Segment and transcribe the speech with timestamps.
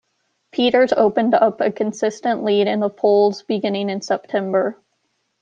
[0.51, 4.75] Peters opened up a consistent lead in the polls beginning in September.